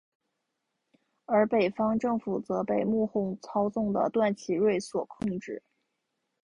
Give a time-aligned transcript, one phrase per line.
[1.27, 5.61] 而北方政府则被幕后操纵的段祺瑞所控制。